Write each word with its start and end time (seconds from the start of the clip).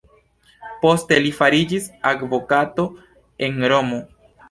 Poste 0.85 1.19
li 1.27 1.35
fariĝis 1.41 1.87
advokato 2.15 2.91
en 3.51 3.65
Romo. 3.77 4.05